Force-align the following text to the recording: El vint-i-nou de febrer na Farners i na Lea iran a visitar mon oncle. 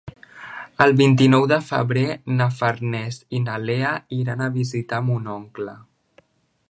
El 0.85 0.93
vint-i-nou 1.01 1.43
de 1.51 1.59
febrer 1.67 2.05
na 2.39 2.47
Farners 2.61 3.21
i 3.41 3.43
na 3.45 3.59
Lea 3.67 3.93
iran 4.21 4.43
a 4.43 4.49
visitar 4.57 5.03
mon 5.11 5.31
oncle. 5.39 5.77